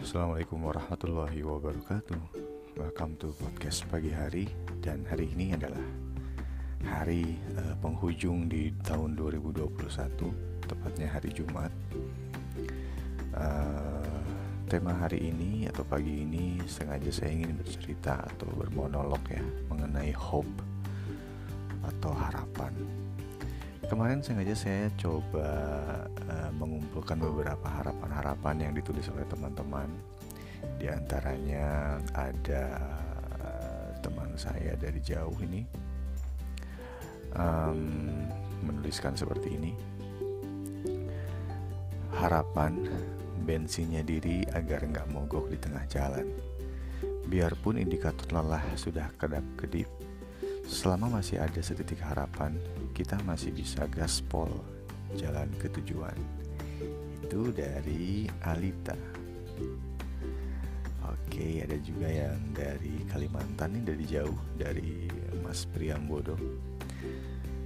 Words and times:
Assalamualaikum 0.00 0.64
warahmatullahi 0.64 1.44
wabarakatuh. 1.44 2.22
Welcome 2.72 3.20
to 3.20 3.36
podcast 3.36 3.84
pagi 3.92 4.08
hari. 4.08 4.48
Dan 4.80 5.04
hari 5.04 5.28
ini 5.36 5.52
adalah 5.52 5.84
hari 6.88 7.36
uh, 7.60 7.76
penghujung 7.84 8.48
di 8.48 8.72
tahun 8.80 9.12
2021 9.12 9.68
Tepatnya 10.64 11.04
hari 11.04 11.28
Jumat. 11.36 11.68
Uh, 13.36 14.24
Tema 14.72 14.96
hari 14.96 15.36
ini 15.36 15.68
atau 15.68 15.84
pagi 15.84 16.24
ini 16.24 16.56
sengaja 16.64 17.12
saya 17.12 17.36
ingin 17.36 17.60
bercerita 17.60 18.24
atau 18.24 18.48
bermonolog 18.56 19.20
ya 19.28 19.44
Mengenai 19.68 20.16
hope 20.16 20.64
atau 21.84 22.16
harapan 22.16 22.72
Kemarin 23.88 24.20
sengaja 24.20 24.52
saya 24.52 24.92
coba 25.00 25.48
uh, 26.28 26.50
mengumpulkan 26.52 27.16
beberapa 27.16 27.64
harapan-harapan 27.64 28.68
yang 28.68 28.72
ditulis 28.76 29.08
oleh 29.08 29.24
teman-teman. 29.24 29.88
Di 30.76 30.92
antaranya 30.92 31.96
ada 32.12 32.64
uh, 33.40 33.88
teman 34.04 34.36
saya 34.36 34.76
dari 34.76 35.00
jauh 35.00 35.36
ini 35.40 35.64
um, 37.36 37.80
menuliskan 38.64 39.16
seperti 39.16 39.56
ini. 39.56 39.72
Harapan 42.20 42.84
bensinnya 43.48 44.04
diri 44.04 44.44
agar 44.52 44.84
nggak 44.84 45.08
mogok 45.08 45.48
di 45.48 45.56
tengah 45.56 45.84
jalan. 45.88 46.28
Biarpun 47.30 47.78
indikator 47.78 48.26
lelah 48.34 48.64
sudah 48.74 49.08
kedap-kedip, 49.16 49.88
selama 50.70 51.18
masih 51.18 51.42
ada 51.42 51.58
setitik 51.58 51.98
harapan, 51.98 52.54
kita 52.94 53.18
masih 53.26 53.50
bisa 53.50 53.90
gaspol 53.90 54.46
jalan 55.18 55.50
ke 55.58 55.66
tujuan. 55.82 56.14
Itu 57.26 57.50
dari 57.50 58.30
Alita. 58.46 58.94
Oke, 61.10 61.66
ada 61.66 61.74
juga 61.82 62.06
yang 62.06 62.38
dari 62.54 63.02
Kalimantan 63.10 63.74
ini 63.74 63.82
dari 63.82 64.04
jauh 64.06 64.38
dari 64.54 65.10
Mas 65.42 65.66
Priambodo. 65.66 66.38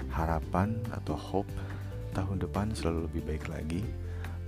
Harapan 0.09 0.81
atau 0.89 1.13
hope 1.13 1.53
tahun 2.17 2.41
depan 2.41 2.73
selalu 2.73 3.13
lebih 3.13 3.23
baik 3.29 3.45
lagi. 3.53 3.85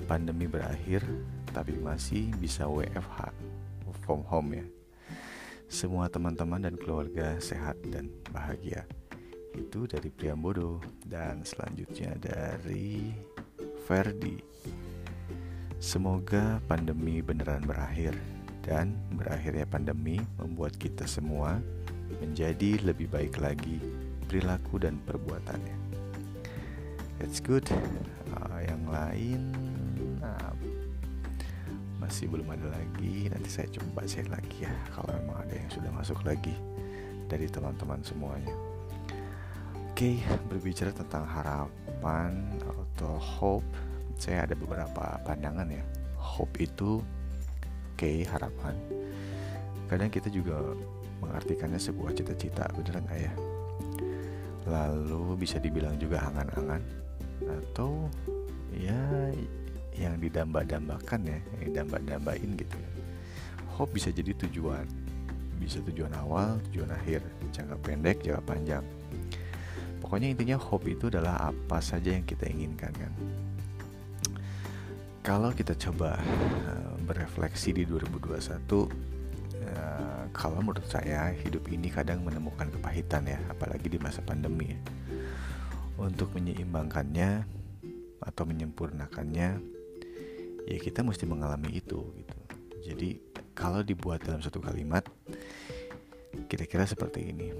Pandemi 0.08 0.48
berakhir, 0.48 1.04
tapi 1.52 1.76
masih 1.76 2.32
bisa 2.40 2.64
WFH 2.64 3.34
from 4.00 4.22
home 4.24 4.54
ya. 4.56 4.75
Semua 5.66 6.06
teman-teman 6.06 6.62
dan 6.62 6.78
keluarga 6.78 7.42
sehat 7.42 7.74
dan 7.90 8.06
bahagia 8.30 8.86
itu 9.56 9.88
dari 9.90 10.12
Priambodo 10.12 10.78
dan 11.02 11.42
selanjutnya 11.42 12.14
dari 12.20 13.10
Ferdi. 13.88 14.38
Semoga 15.82 16.62
pandemi 16.70 17.18
beneran 17.18 17.66
berakhir 17.66 18.14
dan 18.62 18.94
berakhirnya 19.14 19.66
pandemi 19.66 20.22
membuat 20.38 20.78
kita 20.78 21.08
semua 21.08 21.58
menjadi 22.22 22.78
lebih 22.86 23.10
baik 23.10 23.42
lagi 23.42 23.82
perilaku 24.30 24.78
dan 24.78 25.02
perbuatannya. 25.02 25.76
That's 27.18 27.40
good. 27.40 27.64
Uh, 28.30 28.60
yang 28.66 28.84
lain 28.86 29.40
masih 32.06 32.30
belum 32.30 32.46
ada 32.54 32.70
lagi. 32.70 33.26
Nanti 33.26 33.50
saya 33.50 33.66
coba 33.74 34.06
share 34.06 34.30
lagi 34.30 34.62
ya 34.62 34.70
kalau 34.94 35.10
memang 35.18 35.42
ada 35.42 35.54
yang 35.58 35.70
sudah 35.74 35.90
masuk 35.90 36.22
lagi 36.22 36.54
dari 37.26 37.50
teman-teman 37.50 37.98
semuanya. 38.06 38.54
Oke, 39.90 40.22
berbicara 40.46 40.94
tentang 40.94 41.26
harapan 41.26 42.46
atau 42.62 43.18
hope, 43.18 43.66
saya 44.14 44.46
ada 44.46 44.54
beberapa 44.54 45.18
pandangan 45.26 45.66
ya. 45.66 45.82
Hope 46.14 46.62
itu 46.62 47.02
oke 47.96 48.12
harapan. 48.30 48.78
Kadang 49.90 50.06
kita 50.12 50.30
juga 50.30 50.62
mengartikannya 51.18 51.80
sebuah 51.80 52.14
cita-cita, 52.14 52.70
bener 52.76 53.02
nggak 53.02 53.18
ya? 53.18 53.32
Lalu 54.70 55.42
bisa 55.42 55.58
dibilang 55.58 55.98
juga 55.98 56.22
angan-angan 56.22 56.82
atau 57.42 58.06
ya 58.78 59.34
yang 59.96 60.20
didamba-dambakan 60.20 61.20
ya, 61.26 61.38
yang 61.56 61.62
didamba-dambain 61.72 62.50
gitu 62.56 62.76
ya. 62.76 62.90
Hope 63.76 63.96
bisa 63.96 64.12
jadi 64.12 64.32
tujuan, 64.46 64.84
bisa 65.60 65.80
tujuan 65.84 66.12
awal, 66.16 66.60
tujuan 66.70 66.92
akhir, 66.92 67.24
jangka 67.52 67.76
pendek, 67.84 68.24
jangka 68.24 68.42
panjang 68.44 68.84
pokoknya 70.06 70.38
intinya 70.38 70.54
hope 70.54 70.86
itu 70.86 71.10
adalah 71.10 71.50
apa 71.50 71.82
saja 71.82 72.14
yang 72.14 72.22
kita 72.22 72.46
inginkan 72.46 72.94
kan 72.94 73.10
kalau 75.26 75.50
kita 75.50 75.74
coba 75.74 76.14
uh, 76.70 76.94
berefleksi 77.02 77.74
di 77.74 77.82
2021 77.82 78.38
uh, 78.38 78.86
eh, 79.66 80.24
kalau 80.30 80.62
menurut 80.62 80.86
saya 80.86 81.34
hidup 81.34 81.66
ini 81.66 81.90
kadang 81.90 82.22
menemukan 82.22 82.70
kepahitan 82.70 83.26
ya 83.26 83.42
apalagi 83.50 83.90
di 83.90 83.98
masa 83.98 84.22
pandemi 84.22 84.70
ya. 84.70 84.80
untuk 85.98 86.30
menyeimbangkannya 86.38 87.42
atau 88.22 88.46
menyempurnakannya 88.46 89.58
ya 90.66 90.76
kita 90.82 91.06
mesti 91.06 91.24
mengalami 91.24 91.78
itu 91.78 92.02
gitu 92.02 92.38
jadi 92.86 93.08
kalau 93.56 93.80
dibuat 93.80 94.22
dalam 94.26 94.42
satu 94.42 94.60
kalimat 94.60 95.06
kira-kira 96.50 96.84
seperti 96.84 97.32
ini 97.32 97.54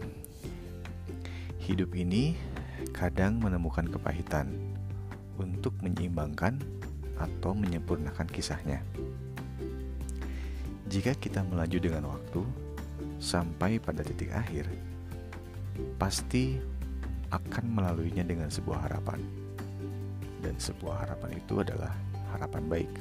Hidup 1.67 1.99
ini 1.99 2.39
kadang 2.95 3.43
menemukan 3.43 3.91
kepahitan 3.91 4.55
untuk 5.35 5.75
menyeimbangkan 5.83 6.63
atau 7.19 7.59
menyempurnakan 7.59 8.31
kisahnya. 8.31 8.87
Jika 10.87 11.19
kita 11.19 11.43
melaju 11.43 11.79
dengan 11.83 12.07
waktu 12.07 12.47
sampai 13.19 13.83
pada 13.83 14.07
titik 14.07 14.31
akhir, 14.31 14.71
pasti 15.99 16.55
akan 17.35 17.65
melaluinya 17.67 18.23
dengan 18.23 18.47
sebuah 18.47 18.87
harapan. 18.87 19.19
Dan 20.39 20.55
sebuah 20.63 21.03
harapan 21.03 21.35
itu 21.35 21.67
adalah 21.67 21.99
harapan 22.35 22.65
baik. 22.67 22.93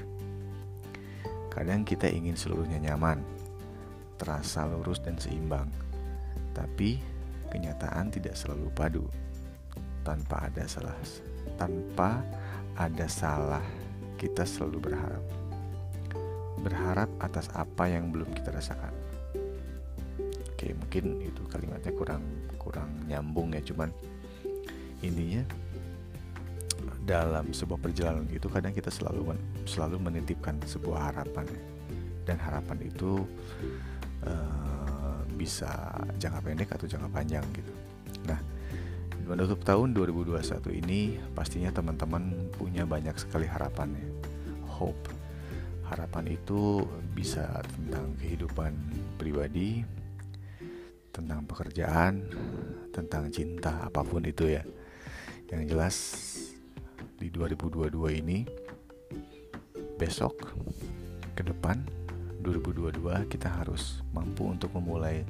Kadang 1.50 1.88
kita 1.88 2.12
ingin 2.12 2.36
seluruhnya 2.36 2.78
nyaman, 2.82 3.24
terasa 4.20 4.68
lurus 4.68 5.00
dan 5.00 5.16
seimbang. 5.16 5.72
Tapi 6.52 7.00
kenyataan 7.50 8.12
tidak 8.12 8.36
selalu 8.36 8.68
padu 8.76 9.06
tanpa 10.06 10.46
ada 10.52 10.64
salah 10.70 10.94
tanpa 11.58 12.22
ada 12.78 13.08
salah 13.10 13.66
kita 14.22 14.46
selalu 14.46 14.92
berharap 14.92 15.24
berharap 16.62 17.10
atas 17.20 17.50
apa 17.58 17.90
yang 17.90 18.14
belum 18.14 18.30
kita 18.38 18.54
rasakan 18.54 18.94
oke 20.22 20.68
mungkin 20.78 21.26
itu 21.26 21.42
kalimatnya 21.50 21.92
kurang 21.98 22.24
kurang 22.62 22.90
nyambung 23.10 23.56
ya 23.58 23.62
cuman 23.66 23.90
intinya 25.02 25.42
dalam 27.06 27.54
sebuah 27.54 27.78
perjalanan 27.78 28.26
itu 28.34 28.50
kadang 28.50 28.74
kita 28.74 28.90
selalu 28.90 29.38
selalu 29.70 30.02
menitipkan 30.02 30.58
sebuah 30.66 31.14
harapan 31.14 31.46
dan 32.26 32.42
harapan 32.42 32.82
itu 32.82 33.22
uh, 34.26 35.22
bisa 35.38 35.70
jangka 36.18 36.42
pendek 36.42 36.70
atau 36.74 36.90
jangka 36.90 37.10
panjang 37.14 37.46
gitu. 37.54 37.74
Nah, 38.26 38.42
menutup 39.30 39.62
tahun 39.62 39.94
2021 39.94 40.82
ini 40.82 41.22
pastinya 41.38 41.70
teman-teman 41.70 42.50
punya 42.58 42.90
banyak 42.90 43.14
sekali 43.22 43.46
harapan 43.46 43.94
ya. 43.94 44.08
Hope. 44.82 45.14
Harapan 45.86 46.34
itu 46.34 46.82
bisa 47.14 47.62
tentang 47.62 48.18
kehidupan 48.18 48.74
pribadi, 49.22 49.86
tentang 51.14 51.46
pekerjaan, 51.46 52.26
tentang 52.90 53.30
cinta, 53.30 53.86
apa 53.86 54.02
pun 54.02 54.26
itu 54.26 54.50
ya. 54.50 54.66
Yang 55.46 55.64
jelas 55.70 55.96
di 57.26 57.34
2022 57.34 58.22
ini 58.22 58.46
besok 59.98 60.46
ke 61.34 61.42
depan 61.42 61.82
2022 62.46 63.02
kita 63.26 63.50
harus 63.50 64.06
mampu 64.14 64.46
untuk 64.46 64.70
memulai 64.78 65.26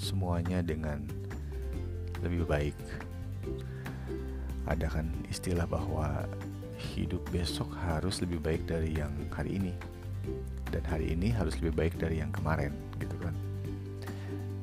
semuanya 0.00 0.64
dengan 0.64 1.04
lebih 2.24 2.48
baik. 2.48 2.72
Ada 4.64 4.88
kan 4.88 5.12
istilah 5.28 5.68
bahwa 5.68 6.24
hidup 6.96 7.20
besok 7.28 7.68
harus 7.84 8.24
lebih 8.24 8.40
baik 8.40 8.64
dari 8.64 8.96
yang 8.96 9.12
hari 9.28 9.60
ini 9.60 9.76
dan 10.72 10.80
hari 10.88 11.12
ini 11.12 11.28
harus 11.36 11.52
lebih 11.60 11.76
baik 11.76 12.00
dari 12.00 12.24
yang 12.24 12.32
kemarin 12.32 12.72
gitu 12.96 13.12
kan. 13.20 13.36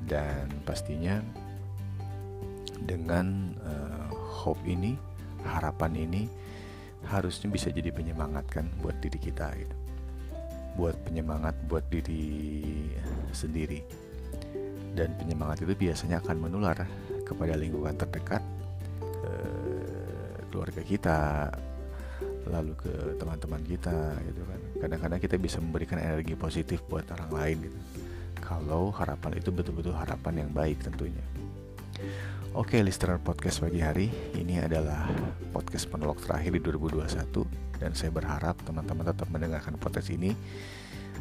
Dan 0.10 0.50
pastinya 0.66 1.22
dengan 2.90 3.54
uh, 3.62 4.10
hope 4.42 4.66
ini, 4.66 4.98
harapan 5.46 5.94
ini 6.10 6.26
harusnya 7.08 7.52
bisa 7.52 7.68
jadi 7.70 7.92
penyemangat 7.92 8.46
kan 8.48 8.66
buat 8.80 8.96
diri 9.04 9.20
kita 9.20 9.52
gitu. 9.58 9.76
Buat 10.80 10.98
penyemangat 11.06 11.54
buat 11.70 11.86
diri 11.92 12.90
sendiri. 13.36 13.84
Dan 14.94 15.18
penyemangat 15.18 15.66
itu 15.66 15.74
biasanya 15.74 16.22
akan 16.22 16.38
menular 16.50 16.78
kepada 17.26 17.58
lingkungan 17.58 17.98
terdekat 17.98 18.44
ke 19.02 19.34
keluarga 20.54 20.82
kita 20.86 21.50
lalu 22.44 22.78
ke 22.78 22.94
teman-teman 23.18 23.62
kita 23.66 24.14
gitu 24.30 24.42
kan. 24.46 24.60
Kadang-kadang 24.84 25.20
kita 25.22 25.36
bisa 25.42 25.58
memberikan 25.58 25.98
energi 25.98 26.38
positif 26.38 26.84
buat 26.86 27.08
orang 27.10 27.32
lain 27.34 27.58
gitu. 27.70 27.80
Kalau 28.44 28.92
harapan 28.94 29.40
itu 29.40 29.50
betul-betul 29.50 29.96
harapan 29.96 30.46
yang 30.46 30.52
baik 30.52 30.84
tentunya 30.84 31.24
Oke, 32.54 32.86
listener 32.86 33.18
podcast 33.18 33.66
pagi 33.66 33.82
hari, 33.82 34.08
ini 34.38 34.62
adalah 34.62 35.10
podcast 35.50 35.90
monolog 35.90 36.22
terakhir 36.22 36.54
di 36.54 36.62
2021 36.62 37.82
dan 37.82 37.98
saya 37.98 38.14
berharap 38.14 38.62
teman-teman 38.62 39.10
tetap 39.10 39.26
mendengarkan 39.34 39.74
podcast 39.82 40.14
ini 40.14 40.38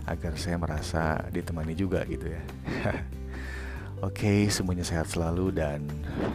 agar 0.05 0.37
saya 0.37 0.61
merasa 0.61 1.25
ditemani 1.33 1.73
juga 1.73 2.05
gitu 2.05 2.29
ya. 2.29 2.43
Oke, 4.07 4.53
semuanya 4.53 4.85
sehat 4.85 5.09
selalu 5.09 5.57
dan 5.57 5.89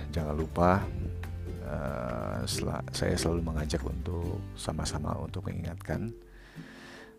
jangan 0.09 0.33
lupa 0.33 0.81
uh, 1.67 2.41
sel 2.49 2.71
saya 2.95 3.13
selalu 3.19 3.43
mengajak 3.43 3.83
untuk 3.85 4.41
sama-sama 4.57 5.13
untuk 5.19 5.45
mengingatkan 5.45 6.09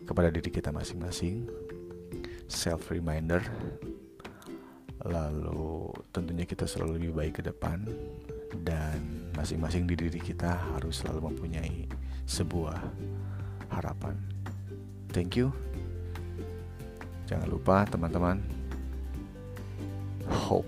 kepada 0.03 0.35
diri 0.35 0.51
kita 0.51 0.75
masing-masing. 0.75 1.47
Self 2.49 2.89
reminder 2.89 3.45
lalu 5.06 5.95
tentunya 6.11 6.43
kita 6.43 6.67
selalu 6.67 6.99
lebih 6.99 7.12
baik 7.15 7.35
ke 7.39 7.43
depan 7.47 7.87
dan 8.67 8.99
masing-masing 9.39 9.87
di 9.87 9.95
diri 9.95 10.19
kita 10.19 10.59
harus 10.75 11.05
selalu 11.05 11.31
mempunyai 11.31 11.87
sebuah 12.27 12.81
harapan. 13.71 14.19
Thank 15.15 15.39
you. 15.39 15.55
Jangan 17.29 17.49
lupa 17.53 17.85
teman-teman 17.87 18.41
hope. 20.29 20.67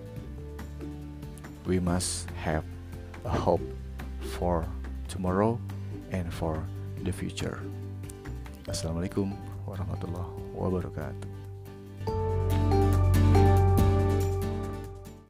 We 1.65 1.81
must 1.81 2.29
have 2.41 2.65
a 3.25 3.33
hope 3.33 3.65
for 4.37 4.69
tomorrow 5.09 5.56
and 6.12 6.29
for 6.29 6.61
the 7.00 7.12
future. 7.12 7.61
Assalamualaikum 8.69 9.33
warahmatullahi 9.65 10.31
wabarakatuh. 10.53 11.39